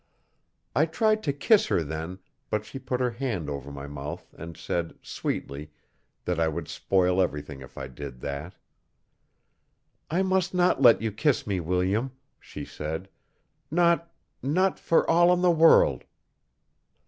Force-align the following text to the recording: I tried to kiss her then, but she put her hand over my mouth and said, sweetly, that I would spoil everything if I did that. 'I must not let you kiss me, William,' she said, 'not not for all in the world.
I 0.75 0.87
tried 0.87 1.21
to 1.21 1.31
kiss 1.31 1.67
her 1.67 1.83
then, 1.83 2.17
but 2.49 2.65
she 2.65 2.79
put 2.79 2.99
her 2.99 3.11
hand 3.11 3.51
over 3.51 3.71
my 3.71 3.85
mouth 3.85 4.33
and 4.35 4.57
said, 4.57 4.95
sweetly, 5.03 5.69
that 6.25 6.39
I 6.39 6.47
would 6.47 6.67
spoil 6.67 7.21
everything 7.21 7.61
if 7.61 7.77
I 7.77 7.85
did 7.87 8.19
that. 8.21 8.55
'I 10.09 10.23
must 10.23 10.55
not 10.55 10.81
let 10.81 11.03
you 11.03 11.11
kiss 11.11 11.45
me, 11.45 11.59
William,' 11.59 12.13
she 12.39 12.65
said, 12.65 13.09
'not 13.69 14.11
not 14.41 14.79
for 14.79 15.07
all 15.07 15.31
in 15.31 15.41
the 15.41 15.51
world. 15.51 16.05